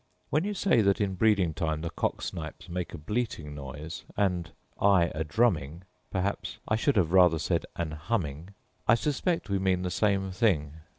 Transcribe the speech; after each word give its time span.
When 0.31 0.45
you 0.45 0.55
say 0.55 0.81
that 0.81 0.99
in 0.99 1.13
breeding 1.13 1.53
time 1.53 1.81
the 1.81 1.91
cock 1.91 2.23
snipes 2.23 2.67
make 2.67 2.95
a 2.95 2.97
bleating 2.97 3.53
noise, 3.53 4.03
and 4.17 4.49
I 4.81 5.11
a 5.13 5.23
drumming 5.23 5.83
(perhaps 6.09 6.57
I 6.67 6.75
should 6.75 6.95
have 6.95 7.13
rather 7.13 7.37
said 7.37 7.67
an 7.75 7.91
humming), 7.91 8.55
I 8.87 8.95
suspect 8.95 9.47
we 9.51 9.59
mean 9.59 9.83
the 9.83 9.91
same 9.91 10.31
thing. 10.31 10.77